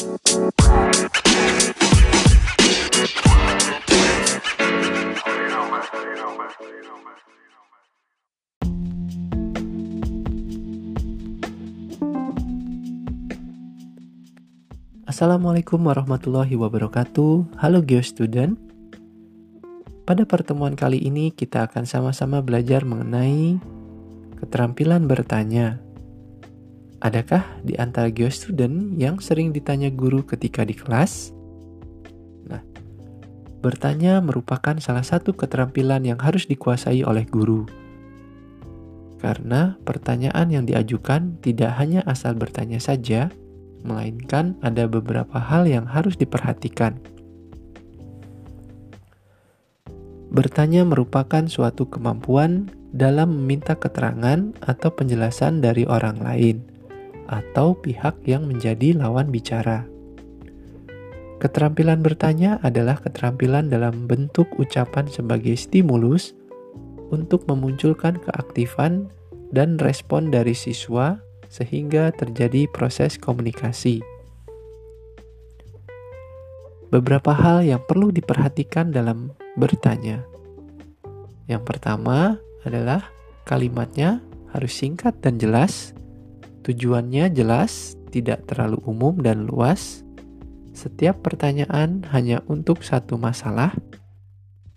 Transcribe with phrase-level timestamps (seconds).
[0.00, 0.16] Assalamualaikum
[15.84, 17.60] warahmatullahi wabarakatuh.
[17.60, 18.56] Halo Geo Student.
[20.08, 23.60] Pada pertemuan kali ini kita akan sama-sama belajar mengenai
[24.40, 25.89] keterampilan bertanya.
[27.00, 31.32] Adakah di antara Geo Student yang sering ditanya guru ketika di kelas?
[32.44, 32.60] Nah,
[33.64, 37.64] bertanya merupakan salah satu keterampilan yang harus dikuasai oleh guru.
[39.16, 43.32] Karena pertanyaan yang diajukan tidak hanya asal bertanya saja,
[43.80, 47.00] melainkan ada beberapa hal yang harus diperhatikan.
[50.28, 56.69] Bertanya merupakan suatu kemampuan dalam meminta keterangan atau penjelasan dari orang lain
[57.30, 59.86] atau pihak yang menjadi lawan bicara.
[61.40, 66.36] Keterampilan bertanya adalah keterampilan dalam bentuk ucapan sebagai stimulus
[67.08, 69.08] untuk memunculkan keaktifan
[69.48, 71.16] dan respon dari siswa
[71.48, 74.04] sehingga terjadi proses komunikasi.
[76.90, 80.26] Beberapa hal yang perlu diperhatikan dalam bertanya.
[81.46, 83.10] Yang pertama adalah
[83.46, 85.94] kalimatnya harus singkat dan jelas,
[86.66, 90.02] tujuannya jelas, tidak terlalu umum dan luas.
[90.74, 93.74] Setiap pertanyaan hanya untuk satu masalah.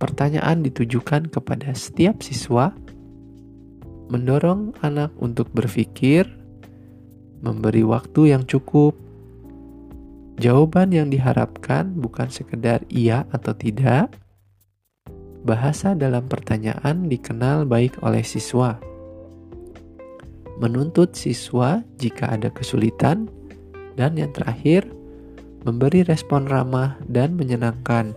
[0.00, 2.72] Pertanyaan ditujukan kepada setiap siswa,
[4.08, 6.24] mendorong anak untuk berpikir,
[7.44, 8.96] memberi waktu yang cukup.
[10.40, 14.16] Jawaban yang diharapkan bukan sekedar iya atau tidak.
[15.44, 18.89] Bahasa dalam pertanyaan dikenal baik oleh siswa.
[20.60, 23.32] Menuntut siswa jika ada kesulitan,
[23.96, 24.84] dan yang terakhir,
[25.64, 28.12] memberi respon ramah dan menyenangkan.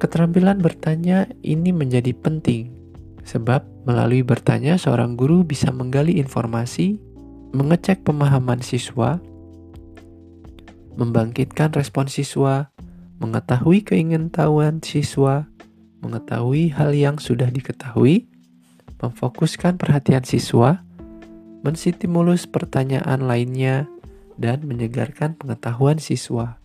[0.00, 2.82] Keterampilan bertanya ini menjadi penting
[3.22, 6.98] Sebab melalui bertanya seorang guru bisa menggali informasi,
[7.54, 9.22] mengecek pemahaman siswa,
[10.98, 12.74] membangkitkan respon siswa,
[13.22, 15.46] mengetahui keingintahuan siswa,
[16.02, 18.26] mengetahui hal yang sudah diketahui,
[19.02, 20.86] memfokuskan perhatian siswa,
[21.66, 23.90] menstimulus pertanyaan lainnya,
[24.40, 26.56] dan menyegarkan pengetahuan siswa.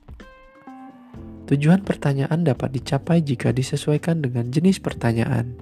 [1.48, 5.56] Tujuan pertanyaan dapat dicapai jika disesuaikan dengan jenis pertanyaan.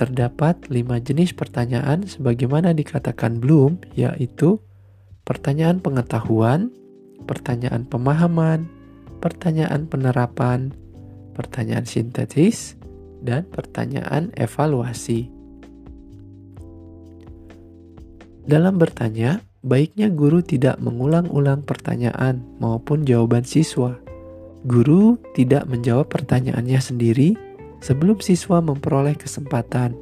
[0.00, 4.56] Terdapat lima jenis pertanyaan sebagaimana dikatakan Bloom, yaitu
[5.28, 6.72] pertanyaan pengetahuan,
[7.28, 8.64] pertanyaan pemahaman,
[9.20, 10.72] pertanyaan penerapan,
[11.36, 12.79] pertanyaan sintetis,
[13.20, 15.28] dan pertanyaan evaluasi.
[18.50, 23.94] Dalam bertanya, baiknya guru tidak mengulang-ulang pertanyaan maupun jawaban siswa.
[24.64, 27.36] Guru tidak menjawab pertanyaannya sendiri
[27.84, 29.96] sebelum siswa memperoleh kesempatan.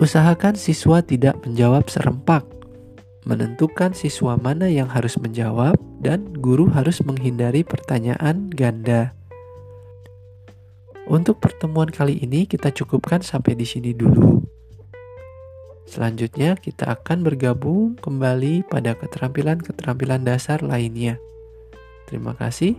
[0.00, 2.48] Usahakan siswa tidak menjawab serempak.
[3.28, 9.12] Menentukan siswa mana yang harus menjawab dan guru harus menghindari pertanyaan ganda.
[11.10, 14.46] Untuk pertemuan kali ini kita cukupkan sampai di sini dulu.
[15.82, 21.18] Selanjutnya kita akan bergabung kembali pada keterampilan-keterampilan dasar lainnya.
[22.06, 22.78] Terima kasih.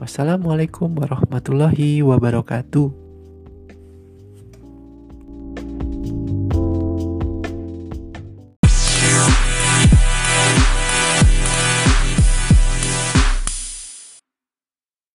[0.00, 3.03] Wassalamualaikum warahmatullahi wabarakatuh.